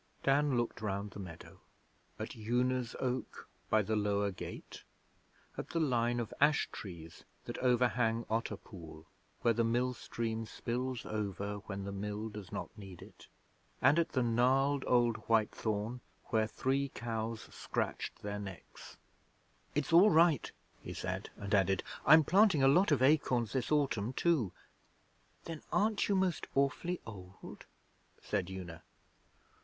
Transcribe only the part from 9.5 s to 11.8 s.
the mill stream spills over